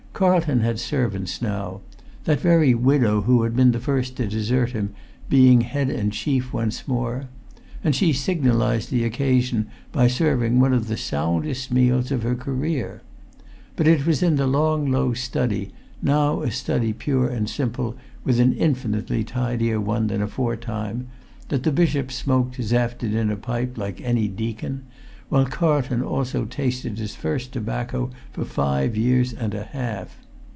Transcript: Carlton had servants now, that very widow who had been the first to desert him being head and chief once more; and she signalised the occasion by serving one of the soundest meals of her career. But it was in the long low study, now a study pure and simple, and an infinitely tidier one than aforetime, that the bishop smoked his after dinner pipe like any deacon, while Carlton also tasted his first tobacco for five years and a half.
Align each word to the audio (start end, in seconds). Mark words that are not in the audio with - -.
Carlton 0.13 0.59
had 0.59 0.77
servants 0.79 1.41
now, 1.41 1.81
that 2.25 2.39
very 2.39 2.75
widow 2.75 3.21
who 3.21 3.41
had 3.41 3.55
been 3.55 3.71
the 3.71 3.79
first 3.79 4.17
to 4.17 4.27
desert 4.27 4.69
him 4.69 4.93
being 5.31 5.61
head 5.61 5.89
and 5.89 6.11
chief 6.13 6.53
once 6.53 6.87
more; 6.87 7.25
and 7.83 7.95
she 7.95 8.13
signalised 8.13 8.91
the 8.91 9.03
occasion 9.03 9.65
by 9.91 10.07
serving 10.07 10.59
one 10.59 10.73
of 10.73 10.87
the 10.87 10.97
soundest 10.97 11.71
meals 11.71 12.11
of 12.11 12.21
her 12.21 12.35
career. 12.35 13.01
But 13.75 13.87
it 13.87 14.05
was 14.05 14.21
in 14.21 14.35
the 14.35 14.45
long 14.45 14.91
low 14.91 15.13
study, 15.15 15.71
now 16.03 16.43
a 16.43 16.51
study 16.51 16.93
pure 16.93 17.27
and 17.27 17.49
simple, 17.49 17.97
and 18.23 18.39
an 18.39 18.53
infinitely 18.53 19.23
tidier 19.23 19.79
one 19.81 20.05
than 20.05 20.21
aforetime, 20.21 21.07
that 21.49 21.63
the 21.63 21.71
bishop 21.71 22.11
smoked 22.11 22.57
his 22.57 22.71
after 22.73 23.07
dinner 23.07 23.35
pipe 23.35 23.75
like 23.75 23.99
any 24.03 24.27
deacon, 24.27 24.83
while 25.27 25.45
Carlton 25.45 26.01
also 26.01 26.43
tasted 26.43 26.97
his 26.99 27.15
first 27.15 27.53
tobacco 27.53 28.09
for 28.33 28.43
five 28.43 28.97
years 28.97 29.31
and 29.31 29.53
a 29.53 29.63
half. 29.63 30.17